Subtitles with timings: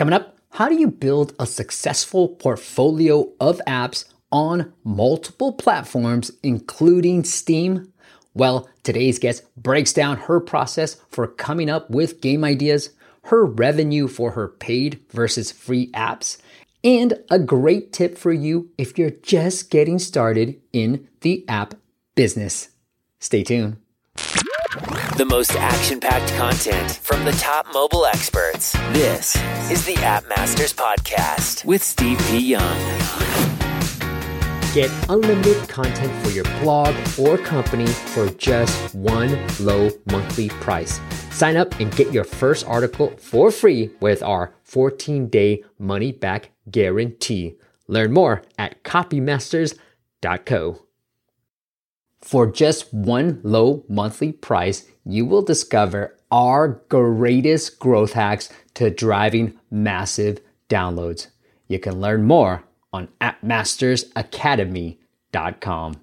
[0.00, 7.22] Coming up, how do you build a successful portfolio of apps on multiple platforms, including
[7.22, 7.92] Steam?
[8.32, 12.94] Well, today's guest breaks down her process for coming up with game ideas,
[13.24, 16.38] her revenue for her paid versus free apps,
[16.82, 21.74] and a great tip for you if you're just getting started in the app
[22.14, 22.70] business.
[23.18, 23.76] Stay tuned.
[25.20, 28.72] The most action packed content from the top mobile experts.
[28.94, 29.36] This
[29.70, 32.38] is the App Masters Podcast with Steve P.
[32.38, 32.78] Young.
[34.72, 40.98] Get unlimited content for your blog or company for just one low monthly price.
[41.30, 46.52] Sign up and get your first article for free with our 14 day money back
[46.70, 47.56] guarantee.
[47.88, 50.86] Learn more at copymasters.co.
[52.22, 59.58] For just one low monthly price, you will discover our greatest growth hacks to driving
[59.70, 61.28] massive downloads.
[61.68, 65.96] You can learn more on appmastersacademy.com.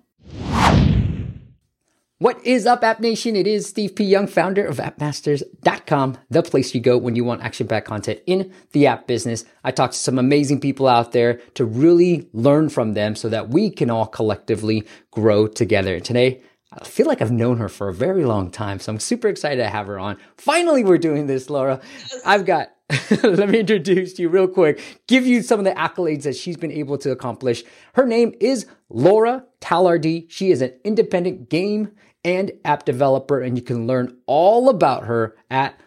[2.19, 3.35] What is up, App Nation?
[3.35, 4.03] It is Steve P.
[4.03, 8.51] Young, founder of appmasters.com, the place you go when you want action packed content in
[8.71, 9.45] the app business.
[9.63, 13.49] I talk to some amazing people out there to really learn from them so that
[13.49, 15.99] we can all collectively grow together.
[15.99, 19.27] Today, I feel like I've known her for a very long time, so I'm super
[19.29, 20.17] excited to have her on.
[20.37, 21.79] Finally, we're doing this, Laura.
[22.25, 22.71] I've got
[23.23, 26.71] let me introduce you real quick, give you some of the accolades that she's been
[26.71, 27.63] able to accomplish.
[27.93, 30.25] Her name is Laura Tallardi.
[30.29, 31.91] She is an independent game
[32.23, 35.77] and app developer, and you can learn all about her at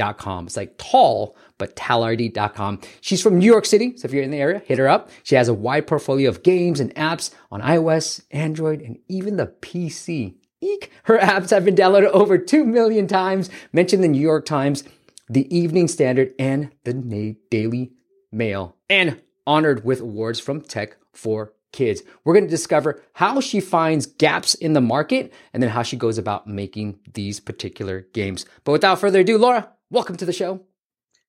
[0.00, 0.46] lauratallardi.com.
[0.46, 2.80] It's like tall, but tallardi.com.
[3.00, 5.10] She's from New York City, so if you're in the area, hit her up.
[5.22, 9.46] She has a wide portfolio of games and apps on iOS, Android, and even the
[9.46, 10.34] PC.
[10.62, 10.90] Eek.
[11.04, 14.84] Her apps have been downloaded over 2 million times, mentioned the New York Times,
[15.26, 17.92] the Evening Standard, and the Daily
[18.30, 22.02] Mail, and honored with awards from Tech for kids.
[22.24, 25.96] We're going to discover how she finds gaps in the market and then how she
[25.96, 28.44] goes about making these particular games.
[28.64, 30.60] But without further ado, Laura, welcome to the show.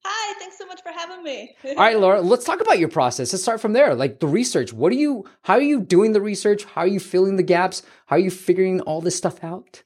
[0.04, 1.56] Hi, thanks so much for having me.
[1.66, 3.34] All right, Laura, let's talk about your process.
[3.34, 3.94] Let's start from there.
[3.94, 4.74] Like the research.
[4.74, 6.64] What are you how are you doing the research?
[6.64, 7.84] How are you filling the gaps?
[8.08, 9.84] How are you figuring all this stuff out?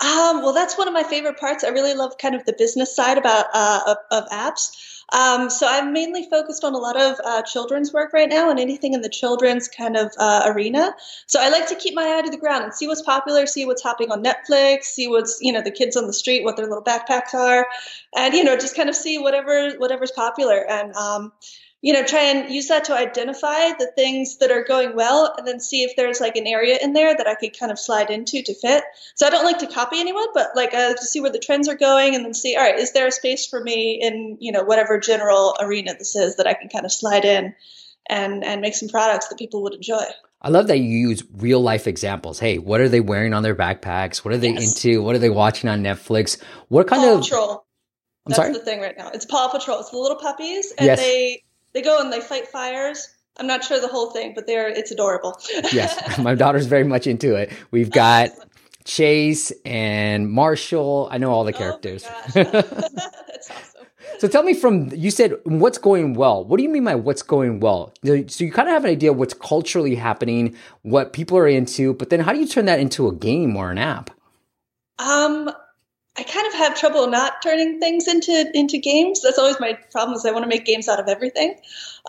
[0.00, 1.62] Um, well, that's one of my favorite parts.
[1.62, 4.70] I really love kind of the business side about uh, of, of apps.
[5.12, 8.60] Um, so I'm mainly focused on a lot of uh, children's work right now and
[8.60, 10.94] anything in the children's kind of uh, arena.
[11.26, 13.66] So I like to keep my eye to the ground and see what's popular, see
[13.66, 16.66] what's happening on Netflix, see what's you know the kids on the street, what their
[16.66, 17.66] little backpacks are,
[18.16, 20.64] and you know just kind of see whatever whatever's popular.
[20.70, 21.32] And um,
[21.82, 25.46] you know, try and use that to identify the things that are going well and
[25.46, 28.10] then see if there's like an area in there that I could kind of slide
[28.10, 28.84] into to fit.
[29.14, 31.68] So I don't like to copy anyone, but like uh, to see where the trends
[31.68, 34.52] are going and then see, all right, is there a space for me in, you
[34.52, 37.54] know, whatever general arena this is that I can kind of slide in
[38.10, 40.04] and, and make some products that people would enjoy.
[40.42, 42.38] I love that you use real life examples.
[42.38, 44.18] Hey, what are they wearing on their backpacks?
[44.18, 44.76] What are they yes.
[44.76, 45.02] into?
[45.02, 46.42] What are they watching on Netflix?
[46.68, 47.50] What kind Paw of Patrol.
[47.52, 48.52] I'm That's sorry?
[48.52, 49.10] the thing right now.
[49.14, 49.80] It's Paw Patrol.
[49.80, 50.98] It's the little puppies and Yes.
[50.98, 53.08] they they go and they fight fires.
[53.38, 55.36] I'm not sure the whole thing, but they're it's adorable.
[55.72, 57.52] yes, my daughter's very much into it.
[57.70, 58.30] We've got
[58.84, 61.08] Chase and Marshall.
[61.10, 62.04] I know all the Oh characters.
[62.04, 62.32] gosh.
[62.34, 63.86] That's awesome.
[64.18, 66.44] so tell me from you said what's going well.
[66.44, 67.94] What do you mean by what's going well?
[68.04, 71.94] So you kind of have an idea of what's culturally happening, what people are into,
[71.94, 74.10] but then how do you turn that into a game or an app?
[74.98, 75.50] Um,
[76.16, 79.22] I kind of have trouble not turning things into into games.
[79.22, 80.16] That's always my problem.
[80.16, 81.54] Is I want to make games out of everything.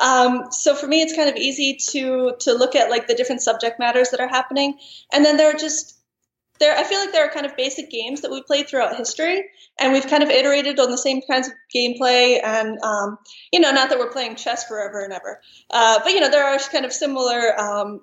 [0.02, 3.42] Um, so for me, it's kind of easy to to look at like the different
[3.42, 4.80] subject matters that are happening,
[5.14, 6.00] and then there are just
[6.60, 6.76] there.
[6.76, 9.46] I feel like there are kind of basic games that we played throughout history,
[9.80, 12.44] and we've kind of iterated on the same kinds of gameplay.
[12.44, 13.20] And um,
[13.54, 16.46] you know, not that we're playing chess forever and ever, uh, but you know, there
[16.46, 17.60] are kind of similar.
[17.60, 18.02] Um,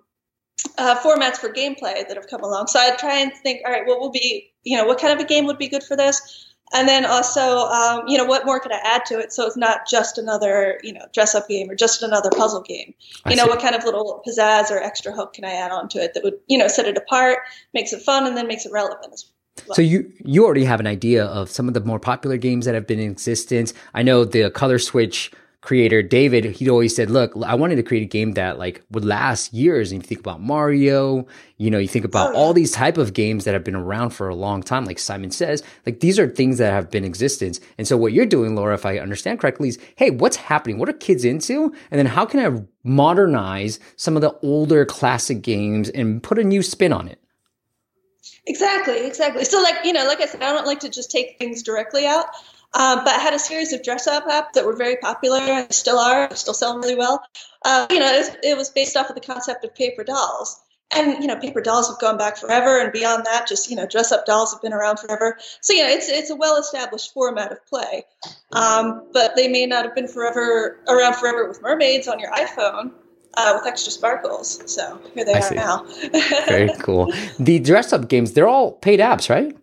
[0.76, 2.66] uh, formats for gameplay that have come along.
[2.66, 5.24] So I try and think, all right, what will be, you know, what kind of
[5.24, 6.44] a game would be good for this?
[6.72, 9.56] And then also, um, you know, what more could I add to it so it's
[9.56, 12.92] not just another, you know, dress up game or just another puzzle game?
[13.24, 13.48] I You know, see.
[13.48, 16.34] what kind of little pizzazz or extra hook can I add onto it that would,
[16.46, 17.38] you know, set it apart,
[17.72, 19.24] makes it fun, and then makes it relevant as
[19.66, 19.74] well.
[19.74, 22.74] So you you already have an idea of some of the more popular games that
[22.74, 23.72] have been in existence.
[23.94, 28.02] I know the Color Switch creator David, he always said, "Look, I wanted to create
[28.02, 31.26] a game that like would last years." And you think about Mario,
[31.56, 34.10] you know, you think about Oh, all these type of games that have been around
[34.10, 34.84] for a long time.
[34.84, 37.60] Like Simon says, like these are things that have been existence.
[37.76, 40.78] And so what you're doing, Laura, if I understand correctly, is hey, what's happening?
[40.78, 41.72] What are kids into?
[41.90, 46.44] And then how can I modernize some of the older classic games and put a
[46.44, 47.20] new spin on it?
[48.46, 49.44] Exactly, exactly.
[49.44, 52.06] So, like you know, like I said, I don't like to just take things directly
[52.06, 52.26] out.
[52.74, 55.72] Um, but I had a series of dress up apps that were very popular and
[55.72, 57.22] still are, still selling really well.
[57.64, 60.60] Uh, you know, it was, it was based off of the concept of paper dolls.
[60.94, 63.86] And you know, paper dolls have gone back forever, and beyond that, just you know,
[63.86, 65.38] dress up dolls have been around forever.
[65.60, 68.04] So you know, it's it's a well established format of play,
[68.52, 72.92] um, but they may not have been forever around forever with mermaids on your iPhone
[73.36, 74.62] uh, with extra sparkles.
[74.72, 75.54] So here they I are see.
[75.54, 75.86] now.
[76.48, 77.12] Very cool.
[77.38, 79.56] The dress up games, they're all paid apps, right?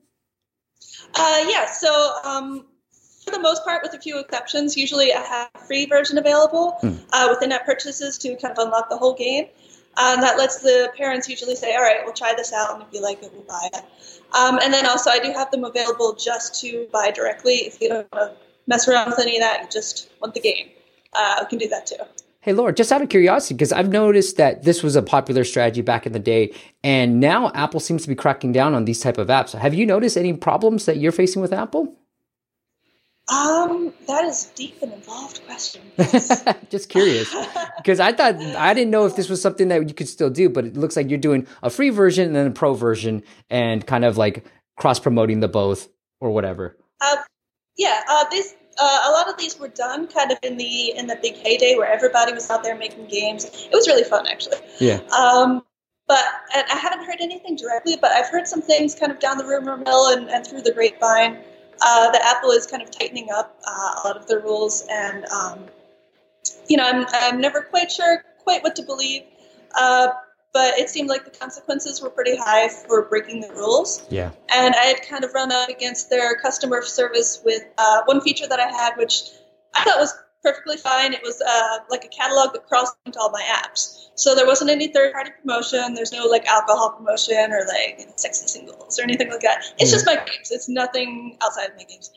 [1.15, 2.65] Uh, yeah, so um,
[3.25, 6.77] for the most part, with a few exceptions, usually I have a free version available
[6.81, 6.93] Hmm.
[7.11, 9.47] uh, within app purchases to kind of unlock the whole game.
[9.97, 12.89] Um, that lets the parents usually say, all right, we'll try this out, and if
[12.93, 13.83] you like it, we'll buy it.
[14.37, 17.53] Um, and then also, I do have them available just to buy directly.
[17.53, 18.37] If you don't want to
[18.67, 20.69] mess around with any of that, you just want the game,
[21.13, 21.95] uh, you can do that too.
[22.41, 25.81] Hey, Laura, just out of curiosity, because I've noticed that this was a popular strategy
[25.81, 29.17] back in the day, and now Apple seems to be cracking down on these type
[29.17, 29.53] of apps.
[29.53, 31.95] Have you noticed any problems that you're facing with Apple?
[33.27, 35.81] Um, that is a deep and involved question.
[36.69, 37.33] just curious,
[37.77, 40.47] because I thought I didn't know if this was something that you could still do,
[40.47, 43.85] but it looks like you're doing a free version and then a pro version, and
[43.85, 44.45] kind of like
[44.77, 45.89] cross promoting the both
[46.21, 46.77] or whatever.
[47.01, 47.15] Uh,
[47.77, 51.07] yeah, uh, these uh, a lot of these were done kind of in the in
[51.07, 53.45] the big heyday where everybody was out there making games.
[53.45, 54.57] It was really fun, actually.
[54.79, 54.99] Yeah.
[55.17, 55.63] Um,
[56.07, 56.23] but
[56.55, 59.45] and I haven't heard anything directly, but I've heard some things kind of down the
[59.45, 61.39] rumor mill and, and through the grapevine
[61.81, 65.25] uh, that Apple is kind of tightening up uh, a lot of the rules, and
[65.25, 65.65] um,
[66.67, 69.23] you know, I'm I'm never quite sure quite what to believe.
[69.77, 70.09] Uh,
[70.53, 74.31] but it seemed like the consequences were pretty high for breaking the rules Yeah.
[74.55, 78.47] and I had kind of run up against their customer service with uh, one feature
[78.47, 79.31] that I had, which
[79.73, 80.13] I thought was
[80.45, 81.13] perfectly fine.
[81.13, 84.69] It was uh, like a catalog that crossed into all my apps, so there wasn't
[84.69, 85.93] any third-party promotion.
[85.95, 89.63] There's no like alcohol promotion or like sexy singles or anything like that.
[89.79, 89.95] It's Yeah.
[89.95, 90.51] just my games.
[90.51, 92.11] It's nothing outside of my games.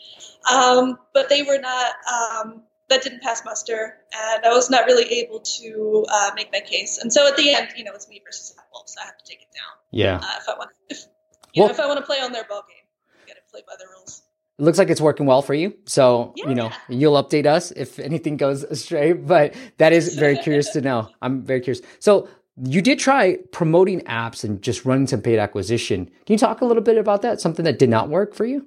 [0.53, 1.93] Um, but they were not.
[2.17, 6.61] Um, that didn't pass muster, and I was not really able to uh, make my
[6.61, 6.97] case.
[6.97, 9.25] And so at the end, you know, it's me versus Apple, so I have to
[9.27, 10.17] take it down Yeah.
[10.17, 10.71] uh, if I want.
[10.89, 11.05] If,
[11.53, 12.87] you Well- know, if I want to play on their ball game,
[13.23, 14.23] I got to play by the rules.
[14.59, 15.77] It looks like it's working well for you.
[15.87, 20.71] So, you know, you'll update us if anything goes astray, but that is very curious
[20.71, 21.09] to know.
[21.23, 21.85] I'm very curious.
[22.01, 22.29] So,
[22.65, 26.07] you did try promoting apps and just running some paid acquisition.
[26.07, 27.41] Can you talk a little bit about that?
[27.41, 28.67] Something that did not work for you?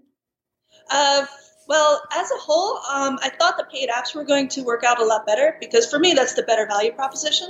[0.89, 1.25] Uh,
[1.67, 5.01] well, as a whole, um, I thought the paid apps were going to work out
[5.01, 7.49] a lot better because for me, that's the better value proposition.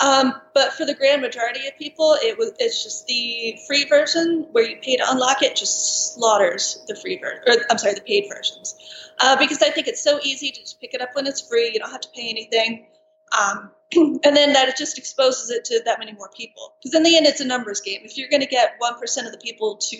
[0.00, 4.46] Um, but for the grand majority of people, it was it's just the free version
[4.52, 8.00] where you pay to unlock it just slaughters the free version, or I'm sorry, the
[8.00, 8.74] paid versions,
[9.18, 11.70] uh, because I think it's so easy to just pick it up when it's free.
[11.74, 12.86] You don't have to pay anything,
[13.38, 16.76] um, and then that it just exposes it to that many more people.
[16.78, 18.00] Because in the end, it's a numbers game.
[18.02, 19.96] If you're going to get one percent of the people to,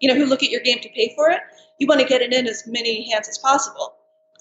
[0.00, 1.40] you know, who look at your game to pay for it,
[1.78, 3.94] you want to get it in as many hands as possible.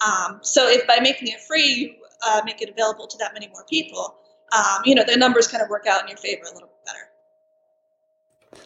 [0.06, 1.94] Um, so if by making it free, you
[2.28, 4.18] uh, make it available to that many more people,
[4.51, 6.86] um, you know, the numbers kind of work out in your favor a little bit
[6.86, 7.00] better.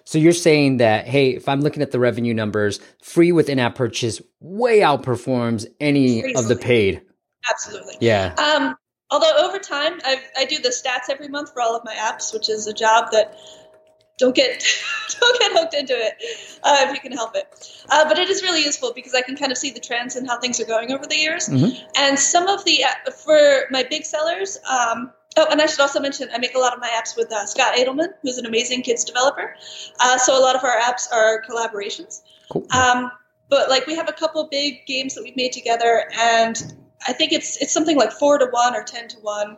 [0.06, 3.59] So, you're saying that, hey, if I'm looking at the revenue numbers, free with in
[3.59, 7.01] app purchase way outperforms any of the paid.
[7.50, 7.95] Absolutely.
[8.00, 8.33] Yeah.
[8.35, 8.75] Um,
[9.12, 12.33] although over time, I, I do the stats every month for all of my apps,
[12.33, 13.38] which is a job that
[14.19, 14.65] don't get
[15.19, 16.13] don't get hooked into it
[16.63, 17.47] uh, if you can help it.
[17.89, 20.27] Uh, but it is really useful because I can kind of see the trends and
[20.27, 21.50] how things are going over the years.
[21.50, 21.77] Mhm.
[21.97, 24.58] And some of the uh, for my big sellers.
[24.69, 27.32] Um, oh, and I should also mention I make a lot of my apps with
[27.32, 29.56] uh, Scott Adelman, who's an amazing kids developer.
[30.00, 32.22] Uh, so a lot of our apps are collaborations.
[32.50, 32.66] Cool.
[32.72, 33.12] Um,
[33.50, 36.74] but like we have a couple big games that we've made together, and
[37.08, 39.58] I think it's it's something like four to one or ten to one.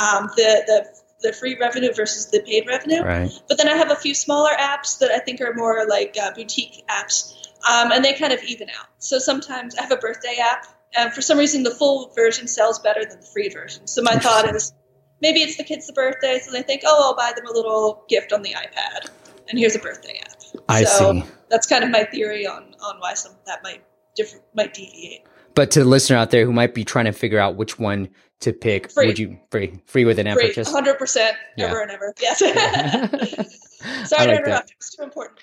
[0.00, 0.86] Um, the the
[1.22, 3.02] the free revenue versus the paid revenue.
[3.02, 3.30] right.
[3.48, 6.32] But then I have a few smaller apps that I think are more like uh,
[6.34, 7.34] boutique apps,
[7.70, 8.86] um, and they kind of even out.
[8.98, 12.78] So sometimes I have a birthday app, and for some reason the full version sells
[12.78, 13.86] better than the free version.
[13.86, 14.72] So my thought is
[15.20, 18.32] maybe it's the kids' birthday, so they think, oh, I'll buy them a little gift
[18.32, 19.08] on the iPad,
[19.48, 20.40] and here's a birthday app.
[20.68, 21.24] I so see.
[21.48, 23.82] That's kind of my theory on on why some of that might
[24.16, 25.22] differ might deviate.
[25.54, 28.08] But to the listener out there who might be trying to figure out which one
[28.40, 29.06] to pick, Free.
[29.06, 30.52] would you free free with an app Free?
[30.52, 31.66] 100%, Yeah.
[31.66, 32.14] ever and ever.
[32.20, 32.40] Yes.
[34.04, 34.74] Sorry to like interrupt.
[34.76, 35.40] It's too important.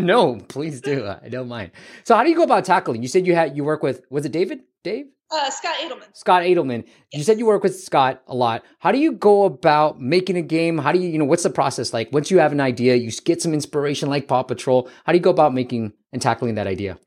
[0.04, 1.06] no, please do.
[1.06, 1.72] I don't mind.
[2.04, 3.02] So, how do you go about tackling?
[3.02, 4.60] You said you had you work with was it David?
[4.82, 5.06] Dave?
[5.30, 6.14] Uh, Scott Adelman.
[6.14, 6.84] Scott Adelman.
[7.10, 8.62] You said you work with Scott a lot.
[8.80, 10.76] How do you go about making a game?
[10.76, 12.12] How do you, you know, what's the process like?
[12.12, 14.90] Once you have an idea, you get some inspiration like Paw Patrol.
[15.04, 16.98] How do you go about making and tackling that idea?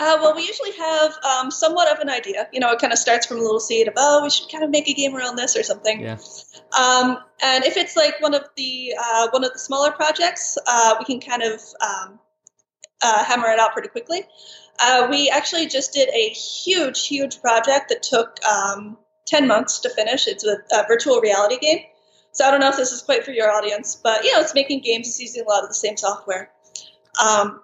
[0.00, 2.48] Uh, well, we usually have um, somewhat of an idea.
[2.52, 4.64] You know, it kind of starts from a little seed of, oh, we should kind
[4.64, 6.00] of make a game around this or something.
[6.00, 6.18] Yeah.
[6.76, 10.96] Um, and if it's like one of the uh, one of the smaller projects, uh,
[10.98, 12.18] we can kind of um,
[13.02, 14.22] uh, hammer it out pretty quickly.
[14.80, 18.96] Uh, we actually just did a huge, huge project that took um,
[19.26, 20.26] 10 months to finish.
[20.26, 21.80] It's a, a, virtual reality game.
[22.32, 24.54] So I don't know if this is quite for your audience, but you know, it's
[24.54, 25.08] making games.
[25.08, 26.50] It's using a lot of the same software.
[27.22, 27.60] Um,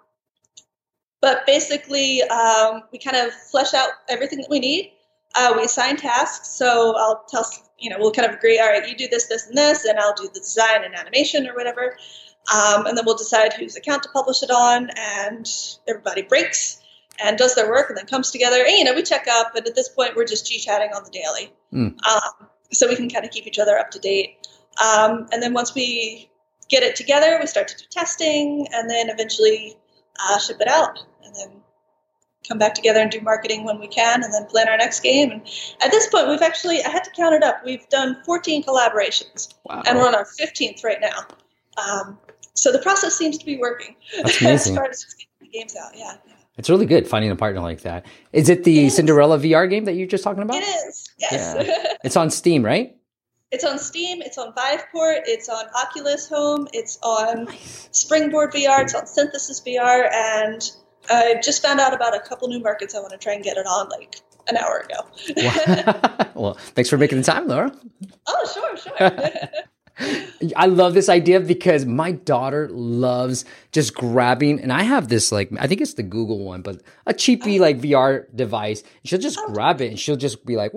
[1.21, 4.93] but basically, um, we kind of flesh out everything that we need.
[5.35, 6.49] Uh, we assign tasks.
[6.49, 7.45] So I'll tell,
[7.79, 9.99] you know, we'll kind of agree, all right, you do this, this, and this, and
[9.99, 11.97] I'll do the design and animation or whatever.
[12.55, 15.51] Um, and then we'll decide whose account to publish it on, and
[15.87, 16.81] everybody breaks
[17.23, 18.65] and does their work and then comes together.
[18.67, 21.05] And, you know, we check up, but at this point, we're just G chatting on
[21.05, 21.53] the daily.
[21.73, 21.97] Mm.
[22.07, 24.47] Um, so we can kind of keep each other up to date.
[24.83, 26.31] Um, and then once we
[26.69, 29.77] get it together, we start to do testing and then eventually
[30.19, 30.99] uh, ship it out.
[31.25, 31.63] And then
[32.49, 35.31] come back together and do marketing when we can and then plan our next game.
[35.31, 35.43] And
[35.83, 39.55] at this point, we've actually, I had to count it up, we've done 14 collaborations.
[39.65, 39.83] Wow.
[39.87, 41.27] And we're on our 15th right now.
[41.77, 42.19] Um,
[42.55, 43.95] so the process seems to be working.
[44.17, 44.73] That's amazing.
[44.73, 46.17] as far as getting the games out, yeah.
[46.57, 48.05] It's really good finding a partner like that.
[48.33, 49.39] Is it the it Cinderella.
[49.39, 50.57] VR game that you're just talking about?
[50.57, 51.09] It is.
[51.19, 51.55] Yes.
[51.57, 51.95] Yeah.
[52.03, 52.97] it's on Steam, right?
[53.51, 54.21] It's on Steam.
[54.21, 55.23] It's on Viveport.
[55.25, 56.69] It's on Oculus Home.
[56.73, 57.49] It's on.
[57.93, 58.83] Springboard VR.
[58.83, 60.11] It's on Synthesis VR.
[60.13, 60.71] And
[61.09, 63.57] I just found out about a couple new markets I want to try and get
[63.57, 66.31] it on like an hour ago.
[66.35, 67.73] well, thanks for making the time, Laura.
[68.27, 69.11] Oh, sure, sure.
[70.57, 75.51] I love this idea because my daughter loves just grabbing, and I have this like
[75.59, 77.63] I think it's the Google one, but a cheapy oh.
[77.63, 78.85] like VR device.
[79.05, 79.53] She'll just oh.
[79.53, 80.73] grab it and she'll just be like.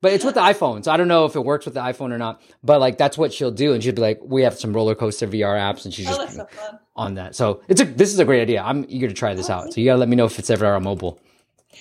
[0.00, 2.12] But it's with the iPhone, so I don't know if it works with the iPhone
[2.12, 2.40] or not.
[2.62, 5.26] But like that's what she'll do, and she'll be like, "We have some roller coaster
[5.26, 6.48] VR apps," and she's oh, just so
[6.96, 7.34] on that.
[7.34, 8.62] So it's a this is a great idea.
[8.62, 9.72] I'm eager to try this oh, out.
[9.72, 11.20] So you gotta let me know if it's ever on mobile.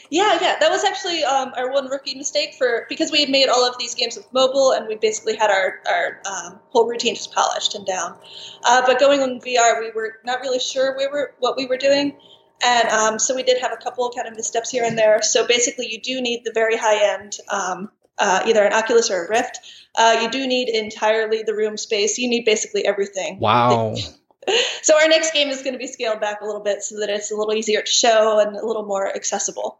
[0.09, 3.47] Yeah, yeah, that was actually um, our one rookie mistake for because we had made
[3.47, 7.15] all of these games with mobile, and we basically had our our um, whole routine
[7.15, 8.17] just polished and down.
[8.63, 11.77] Uh, but going on VR, we were not really sure we were what we were
[11.77, 12.17] doing,
[12.63, 15.21] and um, so we did have a couple of kind of missteps here and there.
[15.21, 19.25] So basically, you do need the very high end, um, uh, either an Oculus or
[19.25, 19.59] a Rift.
[19.97, 22.17] Uh, you do need entirely the room space.
[22.17, 23.39] You need basically everything.
[23.39, 23.95] Wow.
[24.81, 27.09] so our next game is going to be scaled back a little bit so that
[27.09, 29.79] it's a little easier to show and a little more accessible.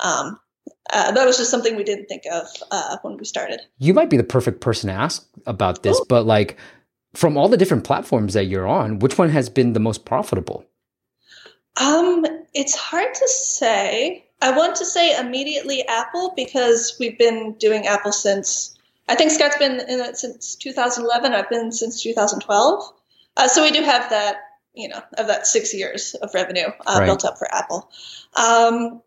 [0.00, 0.38] Um,
[0.92, 3.60] uh, that was just something we didn't think of uh, when we started.
[3.78, 6.06] You might be the perfect person to ask about this, Ooh.
[6.08, 6.56] but like
[7.14, 10.64] from all the different platforms that you're on, which one has been the most profitable?
[11.80, 12.24] Um,
[12.54, 14.25] it's hard to say.
[14.42, 18.76] I want to say immediately Apple because we've been doing Apple since
[19.08, 21.32] I think Scott's been in it since 2011.
[21.32, 22.92] I've been since 2012.
[23.36, 24.36] Uh, so we do have that,
[24.74, 27.06] you know, of that six years of revenue uh, right.
[27.06, 27.90] built up for Apple.
[28.34, 29.02] Um,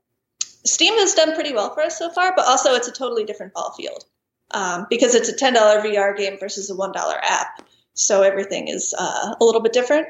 [0.66, 3.54] Steam has done pretty well for us so far, but also it's a totally different
[3.54, 4.06] ball field
[4.52, 7.62] um, because it's a $10 VR game versus a $1 app.
[7.94, 10.08] So everything is uh, a little bit different.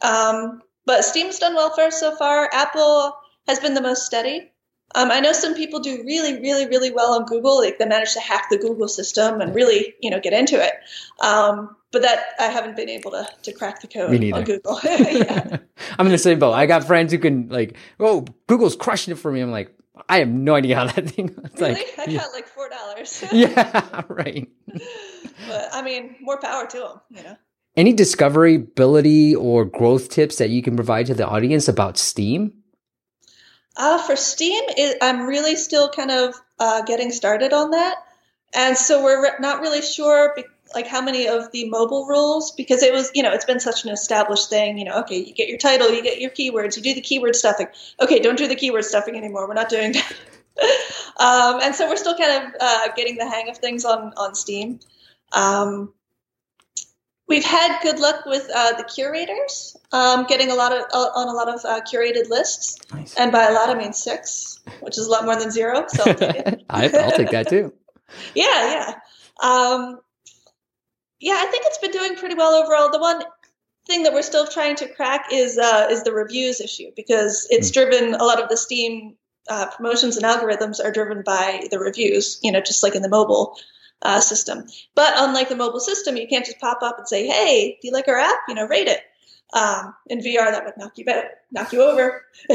[0.00, 2.48] Um, but Steam's done well for us so far.
[2.52, 3.14] Apple
[3.46, 4.52] has been the most steady.
[4.94, 7.58] Um, I know some people do really, really, really well on Google.
[7.58, 10.74] Like they manage to hack the Google system and really, you know, get into it.
[11.20, 14.80] Um, but that I haven't been able to to crack the code on Google.
[15.98, 16.52] I'm in the same boat.
[16.52, 19.40] I got friends who can like, oh, Google's crushing it for me.
[19.40, 19.74] I'm like,
[20.08, 21.34] I have no idea how that thing.
[21.44, 21.74] It's really?
[21.74, 22.20] Like, I yeah.
[22.20, 23.24] got like four dollars.
[23.32, 24.48] yeah, right.
[24.66, 27.00] but I mean, more power to them.
[27.10, 27.36] You know.
[27.76, 32.61] Any discoverability or growth tips that you can provide to the audience about Steam?
[33.76, 37.96] Uh, for Steam, it, I'm really still kind of uh, getting started on that,
[38.54, 40.32] and so we're re- not really sure.
[40.36, 43.60] Be- like how many of the mobile rules because it was you know it's been
[43.60, 46.78] such an established thing you know okay you get your title you get your keywords
[46.78, 47.66] you do the keyword stuffing.
[48.00, 50.12] Okay don't do the keyword stuffing anymore we're not doing that.
[51.16, 54.34] Um, and so we're still kind of uh, getting the hang of things on on
[54.34, 54.80] steam.
[55.32, 55.92] Um,
[57.32, 61.28] we've had good luck with uh, the curators um, getting a lot of uh, on
[61.28, 63.14] a lot of uh, curated lists nice.
[63.16, 66.02] and by a lot i mean six which is a lot more than zero so
[66.06, 67.72] i'll take it i'll take that too
[68.34, 68.94] yeah yeah
[69.42, 69.98] um,
[71.22, 72.90] yeah, I think it's been doing pretty well overall.
[72.90, 73.22] The one
[73.86, 77.70] thing that we're still trying to crack is uh, is the reviews issue because it's
[77.70, 77.74] mm.
[77.74, 79.16] driven a lot of the Steam
[79.48, 82.38] uh, promotions and algorithms are driven by the reviews.
[82.42, 83.56] You know, just like in the mobile
[84.02, 84.66] uh, system.
[84.94, 87.94] But unlike the mobile system, you can't just pop up and say, "Hey, do you
[87.94, 88.40] like our app?
[88.48, 89.00] You know, rate it."
[89.54, 92.22] Um, in VR, that would knock you out, knock you over,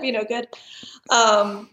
[0.00, 0.46] be no good.
[1.10, 1.70] Um,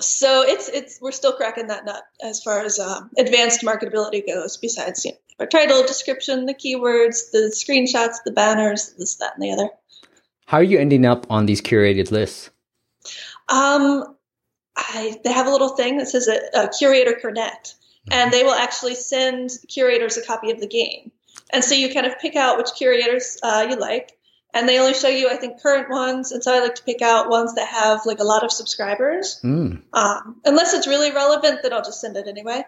[0.00, 4.56] so it's it's we're still cracking that nut as far as um, advanced marketability goes.
[4.56, 9.42] Besides, you know, our title, description, the keywords, the screenshots, the banners, this, that, and
[9.42, 9.68] the other.
[10.46, 12.50] How are you ending up on these curated lists?
[13.48, 14.16] Um,
[14.76, 17.74] I, they have a little thing that says a, a curator connect,
[18.10, 21.10] and they will actually send curators a copy of the game.
[21.52, 24.12] And so you kind of pick out which curators uh, you like,
[24.52, 26.32] and they only show you, I think, current ones.
[26.32, 29.40] And so I like to pick out ones that have like a lot of subscribers.
[29.42, 29.82] Mm.
[29.92, 32.64] Um, unless it's really relevant, then I'll just send it anyway.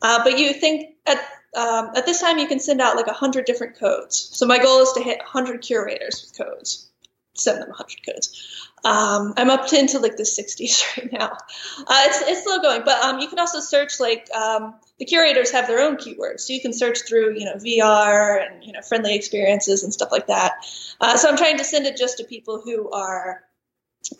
[0.00, 1.18] Uh, but you think at
[1.56, 4.30] um, at this time you can send out like hundred different codes.
[4.32, 6.90] So my goal is to hit hundred curators with codes.
[7.36, 8.70] Send them hundred codes.
[8.84, 11.32] Um, I'm up to into like the 60s right now.
[11.78, 15.50] Uh, it's it's slow going, but um, you can also search like um, the curators
[15.50, 18.80] have their own keywords, so you can search through you know VR and you know
[18.82, 20.52] friendly experiences and stuff like that.
[21.00, 23.42] Uh, so I'm trying to send it just to people who are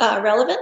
[0.00, 0.58] uh, relevant.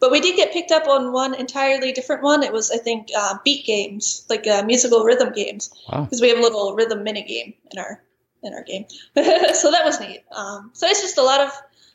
[0.00, 2.42] But we did get picked up on one entirely different one.
[2.42, 6.22] It was I think uh, beat games, like uh, musical rhythm games, because Wow.
[6.22, 8.02] we have a little rhythm mini game in our
[8.42, 8.86] in our game.
[9.14, 10.24] so that was neat.
[10.34, 11.52] Um, so it's just a lot of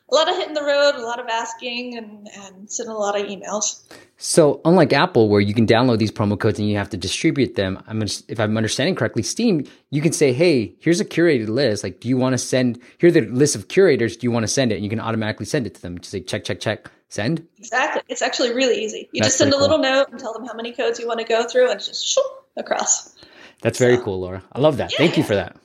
[0.09, 3.19] a lot of hitting the road, a lot of asking, and and sending a lot
[3.19, 3.83] of emails.
[4.17, 7.55] So unlike Apple, where you can download these promo codes and you have to distribute
[7.55, 11.49] them, I'm gonna, if I'm understanding correctly, Steam, you can say, "Hey, here's a curated
[11.49, 11.83] list.
[11.83, 12.79] Like, do you want to send?
[12.97, 14.17] Here's the list of curators.
[14.17, 15.99] Do you want to send it?" And you can automatically send it to them.
[15.99, 18.01] Just say, "Check, check, check, send." Exactly.
[18.09, 19.09] It's actually really easy.
[19.11, 19.77] You That's just send a pretty cool.
[19.79, 22.05] little note and tell them how many codes you want to go through, and just
[22.07, 23.13] shoop, across.
[23.61, 24.43] That's very So- cool, Laura.
[24.53, 24.91] I love that.
[24.93, 25.55] Yeah, Thank you for that.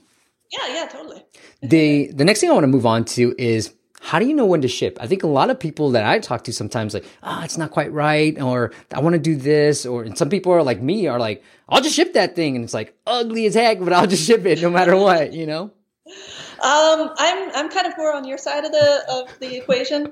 [0.50, 1.25] Yeah, yeah, totally.
[1.62, 3.72] the the next thing I want to move on to is
[4.04, 4.99] how do you know when to ship?
[5.00, 7.71] I think a lot of people that I talk to sometimes like, ah, it's not
[7.71, 11.06] quite right, or I want to do this, or and some people are like me
[11.06, 14.09] are like, I'll just ship that thing, and it's like ugly as heck, but I'll
[14.09, 15.71] just ship it no matter what, you know?
[16.04, 20.06] Um, I'm I'm kind of more on your side of the of the equation.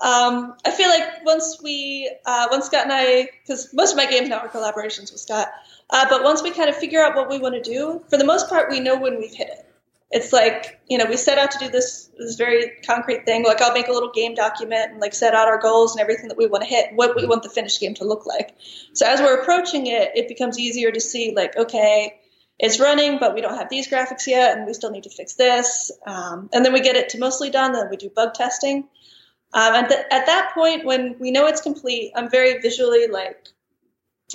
[0.00, 4.06] Um, I feel like once we uh, once Scott and I, because most of my
[4.06, 5.48] games now are collaborations with Scott,
[5.90, 8.24] uh, but once we kind of figure out what we want to do, for the
[8.24, 9.71] most part, we know when we've hit it.
[10.12, 13.44] It's like you know we set out to do this this very concrete thing.
[13.44, 16.28] Like I'll make a little game document and like set out our goals and everything
[16.28, 18.54] that we want to hit, what we want the finished game to look like.
[18.92, 22.18] So as we're approaching it, it becomes easier to see like okay
[22.62, 25.34] it's running, but we don't have these graphics yet, and we still need to fix
[25.34, 25.90] this.
[26.06, 28.84] Um, and then we get it to mostly done, then we do bug testing.
[29.52, 33.48] Um, and th- at that point, when we know it's complete, I'm very visually like,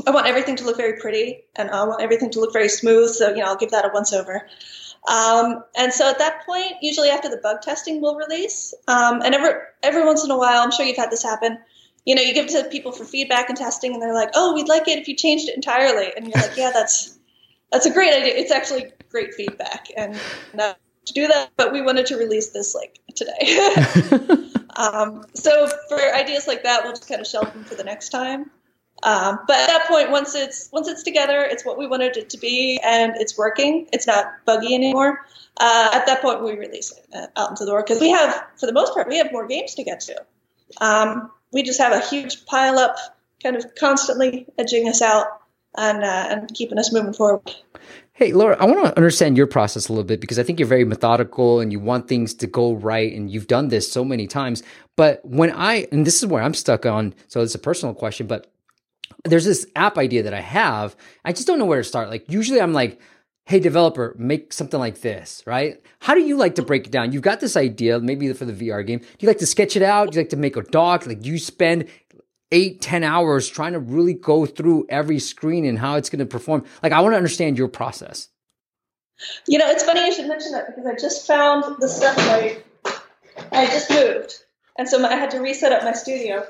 [0.05, 3.09] I want everything to look very pretty, and I want everything to look very smooth.
[3.11, 4.47] So you know, I'll give that a once over.
[5.07, 8.73] Um, and so at that point, usually after the bug testing, we'll release.
[8.87, 9.51] Um, and every
[9.83, 11.57] every once in a while, I'm sure you've had this happen.
[12.05, 14.53] You know, you give it to people for feedback and testing, and they're like, "Oh,
[14.53, 17.17] we'd like it if you changed it entirely." And you're like, "Yeah, that's."
[17.71, 18.33] that's a great idea.
[18.35, 20.17] It's actually great feedback, and
[20.53, 23.59] not to do that, but we wanted to release this like today.
[24.75, 28.09] um, so for ideas like that, we'll just kind of shelve them for the next
[28.09, 28.51] time.
[29.03, 32.29] Um, but at that point, once it's once it's together, it's what we wanted it
[32.31, 33.87] to be, and it's working.
[33.93, 35.25] It's not buggy anymore.
[35.59, 38.43] Uh, at that point, we release it uh, out into the world because we have,
[38.59, 40.25] for the most part, we have more games to get to.
[40.81, 42.95] Um, we just have a huge pile up,
[43.41, 45.27] kind of constantly edging us out
[45.75, 47.41] and uh, and keeping us moving forward.
[48.13, 50.67] Hey, Laura, I want to understand your process a little bit because I think you're
[50.67, 53.13] very methodical and you want things to go right.
[53.13, 54.63] And you've done this so many times.
[54.95, 58.25] But when I, and this is where I'm stuck on, so it's a personal question,
[58.25, 58.51] but
[59.25, 60.95] there's this app idea that I have.
[61.25, 62.09] I just don't know where to start.
[62.09, 62.99] Like, usually I'm like,
[63.45, 65.81] hey, developer, make something like this, right?
[65.99, 67.11] How do you like to break it down?
[67.11, 68.99] You've got this idea, maybe for the VR game.
[68.99, 70.11] Do you like to sketch it out?
[70.11, 71.07] Do you like to make a doc?
[71.07, 71.87] Like, do you spend
[72.51, 76.25] eight, ten hours trying to really go through every screen and how it's going to
[76.25, 76.65] perform.
[76.81, 78.29] Like, I want to understand your process.
[79.47, 82.57] You know, it's funny you should mention that because I just found the stuff I
[83.51, 84.35] I just moved,
[84.77, 86.45] and so my, I had to reset up my studio,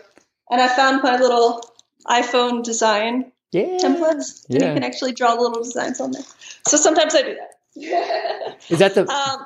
[0.49, 1.63] and I found my little
[2.09, 3.77] iPhone design Yeah.
[3.81, 6.23] templates, and you can actually draw little designs on there.
[6.67, 7.51] So sometimes I do that.
[8.69, 9.01] Is that the?
[9.01, 9.45] um,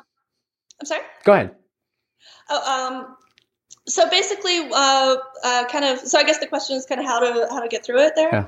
[0.80, 1.02] I'm sorry.
[1.24, 1.54] go ahead.
[2.48, 3.16] Oh, um,
[3.86, 5.98] so basically, uh, uh, kind of.
[6.00, 8.14] So I guess the question is kind of how to how to get through it
[8.16, 8.30] there.
[8.32, 8.46] Yeah.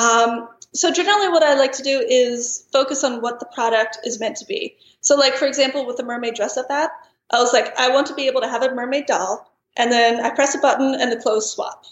[0.00, 4.20] Um, so generally, what I like to do is focus on what the product is
[4.20, 4.76] meant to be.
[5.00, 6.92] So, like for example, with the mermaid dress up app,
[7.30, 10.20] I was like, I want to be able to have a mermaid doll, and then
[10.20, 11.84] I press a button and the clothes swap.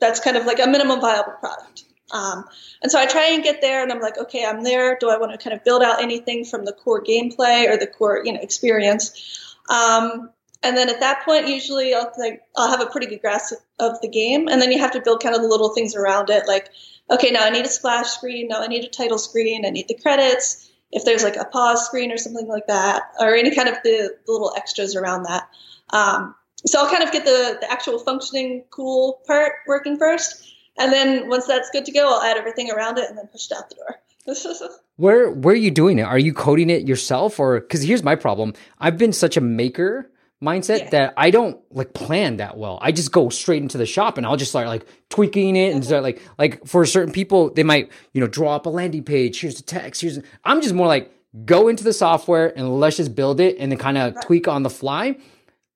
[0.00, 1.84] That's kind of like a minimum viable product.
[2.12, 2.44] Um,
[2.82, 4.96] and so I try and get there, and I'm like, okay, I'm there.
[5.00, 7.86] Do I want to kind of build out anything from the core gameplay or the
[7.86, 9.56] core, you know, experience?
[9.68, 10.30] Um,
[10.62, 14.00] and then at that point, usually I'll like I'll have a pretty good grasp of
[14.00, 16.46] the game, and then you have to build kind of the little things around it,
[16.46, 16.70] like
[17.10, 19.88] okay, now I need a splash screen, now I need a title screen, I need
[19.88, 20.70] the credits.
[20.92, 24.14] If there's like a pause screen or something like that, or any kind of the,
[24.24, 25.48] the little extras around that.
[25.90, 26.34] Um,
[26.66, 30.52] so I'll kind of get the, the actual functioning cool part working first.
[30.78, 33.50] And then once that's good to go, I'll add everything around it and then push
[33.50, 33.96] it out the door.
[34.96, 36.02] Where where are you doing it?
[36.02, 38.54] Are you coding it yourself, or because here's my problem?
[38.80, 40.10] I've been such a maker
[40.42, 40.90] mindset Yeah.
[40.90, 42.78] that I don't like plan that well.
[42.82, 45.84] I just go straight into the shop and I'll just start like tweaking it and
[45.84, 49.40] start like like for certain people they might you know draw up a landing page.
[49.40, 50.00] Here's the text.
[50.00, 51.12] Here's I'm just more like
[51.44, 54.62] go into the software and let's just build it and then kind of tweak on
[54.64, 55.16] the fly.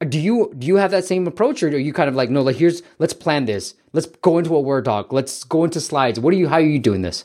[0.08, 2.40] Do you do you have that same approach or are you kind of like no
[2.42, 3.74] like here's let's plan this.
[3.92, 5.12] Let's go into a word doc.
[5.12, 6.18] Let's go into slides.
[6.18, 7.24] What are you how are you doing this?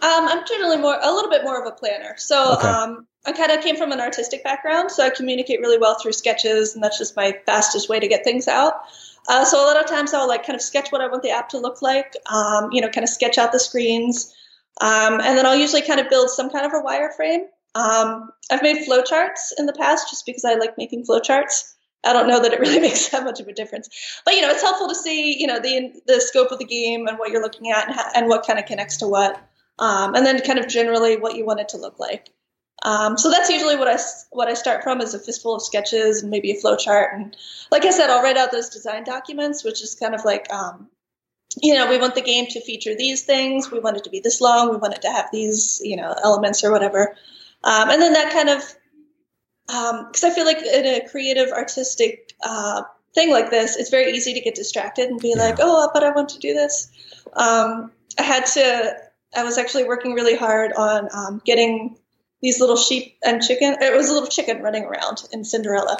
[0.00, 2.14] Um, i'm generally more a little bit more of a planner.
[2.16, 2.66] So okay.
[2.68, 6.12] um, i kind of came from an artistic background so i communicate really well through
[6.12, 8.74] sketches and that's just my fastest way to get things out.
[9.28, 11.30] Uh, so a lot of times i'll like kind of sketch what i want the
[11.30, 14.34] app to look like um, you know kind of sketch out the screens.
[14.80, 17.44] Um, and then i'll usually kind of build some kind of a wireframe.
[17.74, 21.73] Um, i've made flowcharts in the past just because i like making flowcharts
[22.04, 23.88] I don't know that it really makes that much of a difference.
[24.24, 27.06] But you know, it's helpful to see you know the the scope of the game
[27.06, 29.36] and what you're looking at and, and what kind of connects to what,
[29.78, 32.30] um, and then kind of generally what you want it to look like.
[32.84, 33.98] Um, so that's usually what I
[34.30, 37.14] what I start from is a fistful of sketches and maybe a flow chart.
[37.14, 37.36] And
[37.70, 40.88] like I said, I'll write out those design documents, which is kind of like um,
[41.62, 43.70] you know we want the game to feature these things.
[43.70, 44.70] We want it to be this long.
[44.70, 47.16] We want it to have these you know elements or whatever.
[47.62, 48.62] Um, and then that kind of
[49.66, 52.82] because um, I feel like in a creative, artistic uh,
[53.14, 55.42] thing like this, it's very easy to get distracted and be yeah.
[55.42, 56.90] like, "Oh, but I want to do this."
[57.32, 58.96] Um, I had to.
[59.36, 61.96] I was actually working really hard on um, getting
[62.42, 63.76] these little sheep and chicken.
[63.80, 65.98] It was a little chicken running around in Cinderella,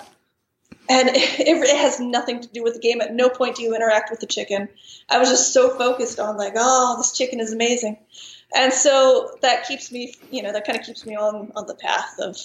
[0.88, 3.00] and it, it, has nothing to do with the game.
[3.00, 4.68] At no point do you interact with the chicken.
[5.09, 7.96] I was just so focused on like, "Oh, this chicken is amazing,"
[8.55, 11.74] and so that keeps me, you know, that kind of keeps me on on the
[11.74, 12.37] path of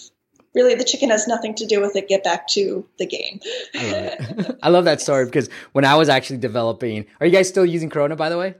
[0.55, 2.07] really the chicken has nothing to do with it.
[2.07, 3.39] Get back to the game.
[3.75, 7.47] I love, I love that story because when I was actually developing, are you guys
[7.47, 8.55] still using Corona, by the way?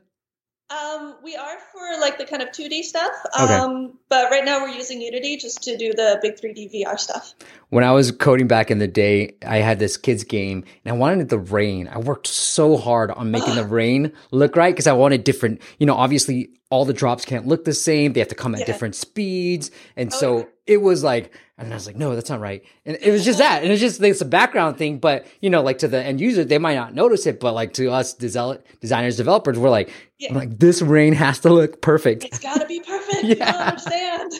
[0.70, 3.12] Um, we are for like the kind of 2D stuff.
[3.42, 3.56] Okay.
[3.56, 7.34] Um, but right now we're using Unity just to do the big 3D VR stuff.
[7.70, 10.96] When I was coding back in the day, I had this kids game and I
[10.96, 11.88] wanted the rain.
[11.88, 15.88] I worked so hard on making the rain look right because I wanted different, you
[15.88, 18.14] know, obviously all the drops can't look the same.
[18.14, 18.68] They have to come at yeah.
[18.68, 19.72] different speeds.
[19.96, 20.46] And oh, so yeah.
[20.70, 22.64] It was like, and I was like, no, that's not right.
[22.86, 23.64] And it was just that.
[23.64, 25.00] And it's just, it's a background thing.
[25.00, 27.40] But, you know, like to the end user, they might not notice it.
[27.40, 30.34] But like to us designers, developers, we're like, yeah.
[30.34, 32.24] like, this rain has to look perfect.
[32.24, 33.24] It's got to be perfect.
[33.24, 33.30] yeah.
[33.30, 34.32] You don't understand.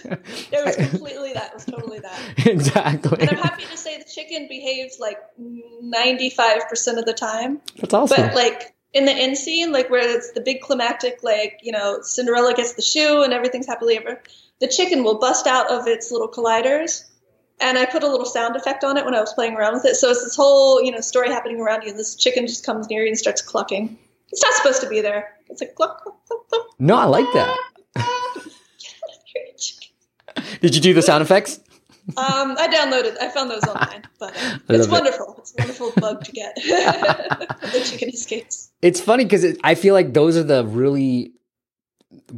[0.52, 1.48] It was completely that.
[1.48, 2.20] It was totally that.
[2.46, 3.18] exactly.
[3.20, 7.60] And I'm happy to say the chicken behaves like 95% of the time.
[7.78, 8.28] That's awesome.
[8.28, 12.00] But like, in the end scene, like where it's the big climactic, like you know,
[12.02, 14.22] Cinderella gets the shoe and everything's happily ever.
[14.60, 17.06] The chicken will bust out of its little colliders,
[17.62, 19.86] and I put a little sound effect on it when I was playing around with
[19.86, 19.96] it.
[19.96, 22.90] So it's this whole you know story happening around you, and this chicken just comes
[22.90, 23.98] near you and starts clucking.
[24.32, 25.36] It's not supposed to be there.
[25.50, 26.48] It's like cluck cluck cluck.
[26.50, 26.68] cluck.
[26.78, 27.58] No, I like that.
[30.62, 31.60] Did you do the sound effects?
[32.18, 33.18] Um, I downloaded.
[33.22, 35.34] I found those online, but uh, it's wonderful.
[35.34, 35.40] It.
[35.40, 36.56] It's a wonderful bug to get.
[36.56, 38.72] the chicken escapes.
[38.82, 41.34] It's funny because it, I feel like those are the really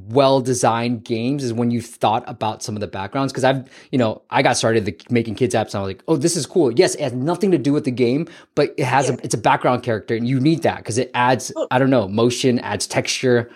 [0.10, 3.32] well designed games is when you've thought about some of the backgrounds.
[3.32, 6.04] Because i've you know i got started the, making kids apps and i was like
[6.08, 6.72] oh this is cool.
[6.72, 9.16] Yes it has nothing to do with the game but it has yeah.
[9.16, 12.08] a it's a background character and you need that because it adds i don't know
[12.08, 13.50] motion adds texture.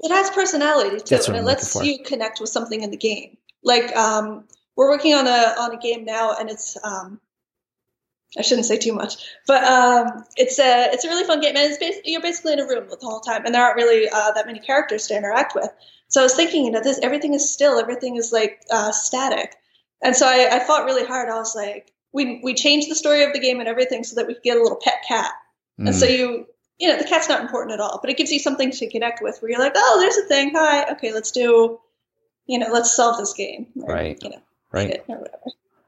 [0.00, 3.36] It has personality too and it lets you connect with something in the game.
[3.62, 4.44] Like um
[4.76, 7.20] we're working on a on a game now, and it's um,
[8.38, 9.16] I shouldn't say too much,
[9.46, 12.60] but um, it's a it's a really fun game, and it's bas- you're basically in
[12.60, 15.54] a room the whole time, and there aren't really uh, that many characters to interact
[15.54, 15.68] with.
[16.08, 19.54] So I was thinking, you know, this everything is still, everything is like uh, static,
[20.02, 21.28] and so I, I fought really hard.
[21.28, 24.26] I was like, we we changed the story of the game and everything so that
[24.26, 25.32] we could get a little pet cat,
[25.78, 25.86] mm.
[25.86, 26.10] and so mm.
[26.16, 26.46] you
[26.78, 29.22] you know the cat's not important at all, but it gives you something to connect
[29.22, 30.52] with where you're like, oh, there's a thing.
[30.54, 31.78] Hi, okay, let's do,
[32.46, 33.66] you know, let's solve this game.
[33.82, 34.18] Or, right.
[34.22, 34.42] You know
[34.72, 35.02] right?
[35.06, 35.44] or whatever.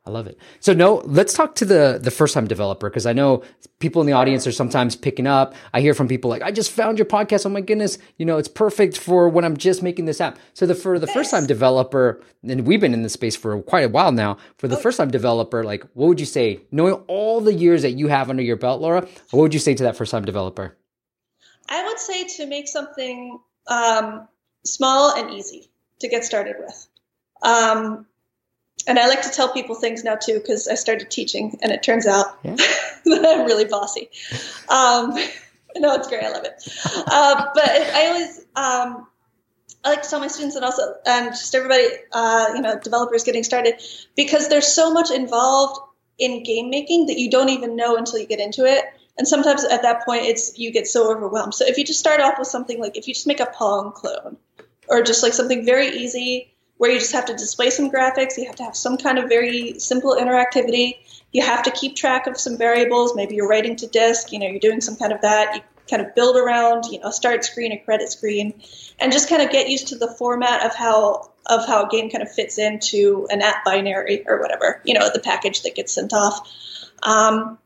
[0.07, 0.38] I love it.
[0.61, 3.43] So no, let's talk to the the first time developer because I know
[3.79, 5.55] people in the audience are sometimes picking up.
[5.73, 7.47] I hear from people like, "I just found your podcast.
[7.47, 10.67] Oh my goodness, you know, it's perfect for when I'm just making this app." So
[10.67, 13.88] the for the first time developer, and we've been in this space for quite a
[13.88, 14.37] while now.
[14.59, 14.81] For the oh.
[14.81, 18.29] first time developer, like, what would you say, knowing all the years that you have
[18.29, 19.09] under your belt, Laura?
[19.31, 20.77] What would you say to that first time developer?
[21.71, 23.38] I would say to make something
[23.69, 24.29] um,
[24.67, 26.88] small and easy to get started with.
[27.43, 28.05] Um,
[28.87, 31.83] and I like to tell people things now too because I started teaching, and it
[31.83, 32.55] turns out yeah.
[33.05, 34.11] that I'm really bossy.
[34.68, 35.11] Um,
[35.77, 36.25] no, it's great.
[36.25, 36.53] I love it.
[37.07, 39.07] Uh, but I always um,
[39.85, 43.25] I like to tell my students and also and just everybody, uh, you know, developers
[43.25, 43.81] getting started,
[44.16, 45.81] because there's so much involved
[46.18, 48.85] in game making that you don't even know until you get into it.
[49.16, 51.55] And sometimes at that point, it's you get so overwhelmed.
[51.55, 53.92] So if you just start off with something like if you just make a Pong
[53.92, 54.37] clone,
[54.88, 56.54] or just like something very easy
[56.85, 58.37] where you just have to display some graphics.
[58.37, 60.99] You have to have some kind of very simple interactivity.
[61.33, 63.16] You have to keep track of some variables.
[63.16, 65.55] Maybe you're writing to disk, you know, you're doing some kind of that.
[65.55, 68.53] You kind of build around, you know, a start screen, a credit screen,
[69.01, 72.11] and just kind of get used to the format of how of how a game
[72.11, 75.90] kind of fits into an app binary or whatever, you know, the package that gets
[75.90, 76.47] sent off.
[77.03, 77.57] Um,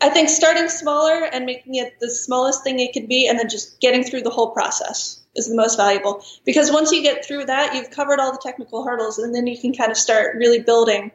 [0.00, 3.50] I think starting smaller and making it the smallest thing it can be, and then
[3.50, 6.24] just getting through the whole process is the most valuable.
[6.44, 9.58] Because once you get through that, you've covered all the technical hurdles, and then you
[9.58, 11.10] can kind of start really building.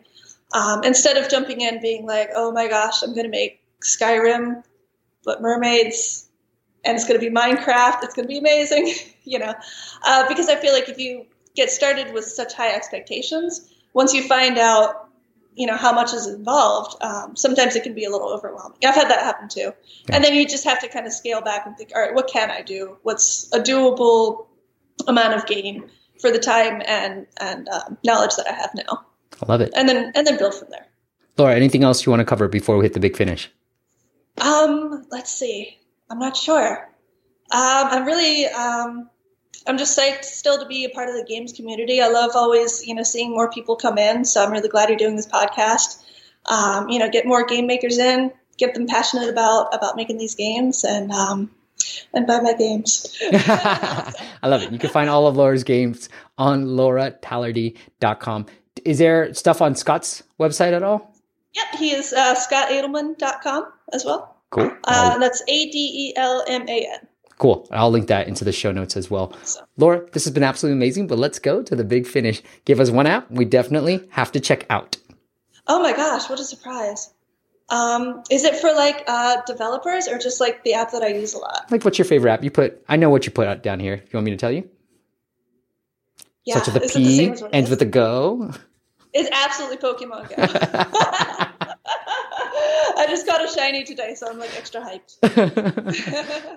[0.54, 4.64] Um, instead of jumping in being like, oh my gosh, I'm going to make Skyrim,
[5.24, 6.28] but mermaids,
[6.86, 8.04] and it's going to be Minecraft.
[8.04, 9.54] It's going to be amazing, you know.
[10.06, 11.26] Uh, because I feel like if you
[11.56, 15.07] get started with such high expectations, once you find out
[15.58, 18.78] you know how much is involved um, sometimes it can be a little overwhelming.
[18.86, 19.74] I've had that happen too.
[20.08, 20.16] Yeah.
[20.16, 22.28] and then you just have to kind of scale back and think all right what
[22.28, 22.98] can i do?
[23.04, 24.46] What's a doable
[25.08, 25.90] amount of game
[26.22, 29.06] for the time and and uh, knowledge that i have now?
[29.42, 29.72] I love it.
[29.76, 30.88] And then and then build from there.
[31.38, 33.52] Laura anything else you want to cover before we hit the big finish?
[34.40, 35.78] Um let's see.
[36.10, 36.90] I'm not sure.
[37.50, 39.10] Um, i'm really um,
[39.66, 42.02] I'm just psyched still to be a part of the games community.
[42.02, 44.26] I love always, you know, seeing more people come in.
[44.26, 46.04] So I'm really glad you're doing this podcast.
[46.46, 50.36] Um, you know, get more game makers in, get them passionate about about making these
[50.36, 51.52] games, and um,
[52.14, 53.18] and buy my games.
[53.32, 54.72] I love it.
[54.72, 58.46] You can find all of Laura's games on lauratallardi.com.
[58.86, 61.14] Is there stuff on Scott's website at all?
[61.54, 64.38] Yep, he is uh, scottadelman.com as well.
[64.50, 64.72] Cool.
[64.84, 67.08] Uh, that's A D E L M A N.
[67.38, 67.68] Cool.
[67.72, 69.34] I'll link that into the show notes as well.
[69.78, 72.42] Laura, this has been absolutely amazing, but let's go to the big finish.
[72.66, 74.98] Give us one app we definitely have to check out.
[75.68, 77.14] Oh my gosh, what a surprise.
[77.70, 81.34] Um, is it for like uh, developers or just like the app that I use
[81.34, 81.66] a lot?
[81.70, 82.44] Like, what's your favorite app?
[82.44, 83.98] You put, I know what you put out down here.
[83.98, 84.70] Do you want me to tell you?
[86.46, 86.62] Yeah.
[86.62, 88.54] Starts with a P, ends with a go.
[89.14, 90.36] It's absolutely Pokemon Go.
[92.98, 95.18] I just got a shiny today, so I'm like extra hyped.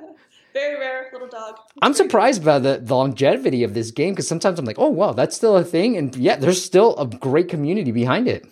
[0.52, 1.58] Very rare little dog.
[1.82, 5.12] I'm surprised by the, the longevity of this game because sometimes I'm like, oh wow,
[5.12, 8.46] that's still a thing, and yeah, there's still a great community behind it.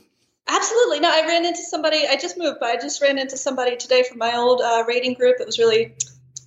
[0.48, 1.00] Absolutely.
[1.00, 2.06] No, I ran into somebody.
[2.08, 5.14] I just moved, but I just ran into somebody today from my old uh, raiding
[5.14, 5.36] group.
[5.38, 5.94] It was really,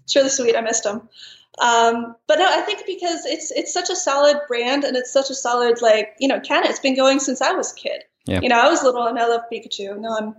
[0.04, 0.56] it's really sweet.
[0.56, 1.08] I missed them.
[1.60, 5.30] Um, but no, I think because it's it's such a solid brand and it's such
[5.30, 6.70] a solid like you know, Canada.
[6.70, 8.04] It's been going since I was a kid.
[8.26, 8.40] Yeah.
[8.42, 10.00] You know, I was little and I love Pikachu.
[10.00, 10.36] Now I'm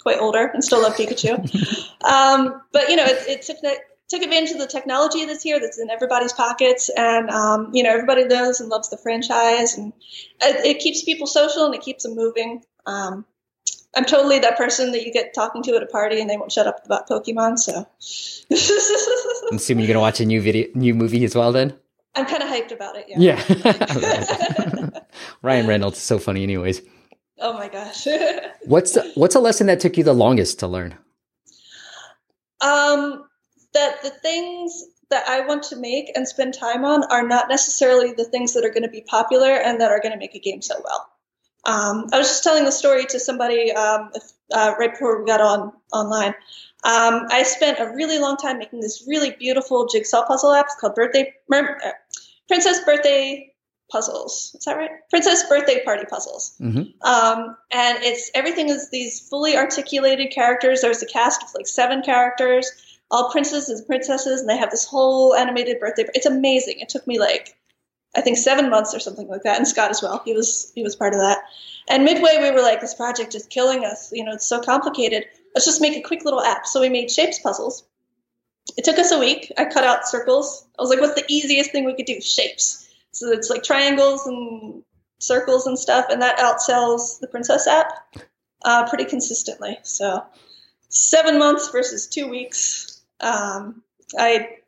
[0.00, 1.34] quite older and still love Pikachu.
[2.04, 3.44] um, but you know, it, it
[4.12, 6.90] took advantage of the technology that's here that's in everybody's pockets.
[6.96, 9.76] And um, you know everybody knows and loves the franchise.
[9.76, 9.92] And
[10.42, 12.62] it, it, keeps people social and it keeps them moving.
[12.86, 13.24] Um,
[13.94, 16.50] i'm totally that person that you get talking to at a party and they won't
[16.50, 17.86] shut up about pokemon so.
[19.50, 21.74] I'm assuming you're going to watch a new video new movie as well then?
[22.14, 23.42] I'm kind of hyped about it yeah.
[23.48, 25.00] Yeah.
[25.42, 26.82] Ryan reynolds is so funny anyways.
[27.38, 28.06] Oh my gosh.
[28.64, 30.96] What's the, what's a lesson that took you the longest to learn?
[32.60, 33.24] Um
[33.74, 38.12] that the things that I want to make and spend time on are not necessarily
[38.12, 40.40] the things that are going to be popular and that are going to make a
[40.40, 41.08] game so well.
[41.64, 44.10] Um, I was just telling the story to somebody um,
[44.52, 46.34] uh, right before we got on online.
[46.84, 50.94] Um, I spent a really long time making this really beautiful jigsaw puzzle app called
[50.94, 51.90] Birthday Mer- uh,
[52.48, 53.52] Princess Birthday
[53.90, 54.56] Puzzles.
[54.58, 54.90] Is that right?
[55.10, 56.56] Princess Birthday Party Puzzles.
[56.60, 57.06] Mm-hmm.
[57.06, 60.80] Um, and it's everything is these fully articulated characters.
[60.80, 62.72] There's a cast of like seven characters
[63.12, 66.06] all princesses and princesses, and they have this whole animated birthday.
[66.14, 66.80] It's amazing.
[66.80, 67.54] It took me like
[68.16, 70.22] I think seven months or something like that, and Scott as well.
[70.24, 71.38] He was he was part of that.
[71.88, 74.10] And midway, we were like, this project is killing us.
[74.12, 75.24] You know, it's so complicated.
[75.54, 76.66] Let's just make a quick little app.
[76.66, 77.84] So we made shapes puzzles.
[78.76, 79.52] It took us a week.
[79.58, 80.66] I cut out circles.
[80.78, 82.20] I was like, what's the easiest thing we could do?
[82.20, 82.88] Shapes.
[83.10, 84.82] So it's like triangles and
[85.18, 87.92] circles and stuff, and that outsells the Princess app
[88.64, 89.78] uh, pretty consistently.
[89.82, 90.24] So
[90.88, 92.91] seven months versus two weeks
[93.22, 93.82] um,
[94.18, 94.58] I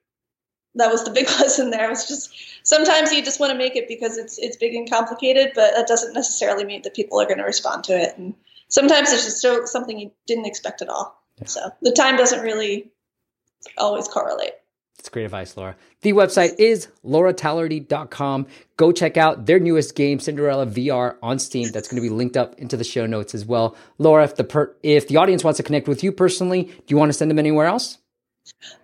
[0.77, 1.87] that was the big lesson there.
[1.87, 2.35] It was just
[2.67, 5.87] sometimes you just want to make it because it's it's big and complicated, but that
[5.87, 8.17] doesn't necessarily mean that people are going to respond to it.
[8.17, 8.35] And
[8.69, 11.21] sometimes it's just so, something you didn't expect at all.
[11.41, 11.47] Yeah.
[11.47, 12.91] So the time doesn't really
[13.79, 14.53] always correlate.
[14.97, 15.77] That's great advice, Laura.
[16.03, 18.47] The website is lauratallardi.com.
[18.77, 21.71] Go check out their newest game, Cinderella VR, on Steam.
[21.73, 23.77] That's going to be linked up into the show notes as well.
[23.99, 26.97] Laura, if the per- if the audience wants to connect with you personally, do you
[26.97, 27.99] want to send them anywhere else?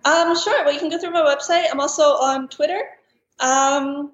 [0.05, 0.63] Um, sure.
[0.63, 1.65] Well, you can go through my website.
[1.71, 2.81] I'm also on Twitter.
[3.39, 4.11] Um,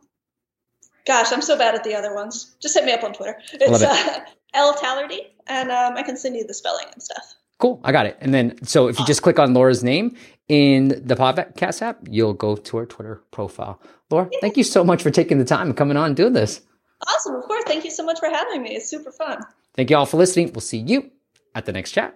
[1.06, 2.56] gosh, I'm so bad at the other ones.
[2.62, 3.38] Just hit me up on Twitter.
[3.54, 3.88] It's it.
[3.88, 4.20] uh,
[4.54, 7.36] L Tallardi, and um, I can send you the spelling and stuff.
[7.60, 7.82] Cool.
[7.84, 8.18] I got it.
[8.22, 10.16] And then, so if you just click on Laura's name
[10.48, 13.82] in the podcast app, you'll go to her Twitter profile.
[14.12, 14.40] Laura, yeah.
[14.42, 16.62] thank you so much for taking the time and coming on and doing this.
[17.08, 17.36] Awesome.
[17.36, 17.64] Of course.
[17.66, 18.76] Thank you so much for having me.
[18.76, 19.42] It's super fun.
[19.76, 20.52] Thank you all for listening.
[20.54, 21.12] We'll see you
[21.56, 22.16] at the next chat.